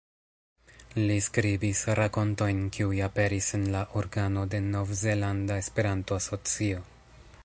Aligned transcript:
Li 1.09 1.17
skribis 1.25 1.81
rakontojn 1.99 2.63
kiuj 2.77 3.01
aperis 3.09 3.51
en 3.59 3.67
la 3.75 3.83
organo 4.03 4.47
de 4.55 4.65
Novzelanda 4.71 5.63
Esperanto-Asocio. 5.67 6.83